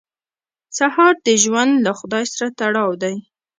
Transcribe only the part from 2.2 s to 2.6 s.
سره